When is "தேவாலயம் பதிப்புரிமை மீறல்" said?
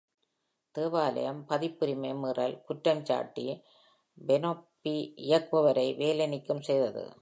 0.75-2.63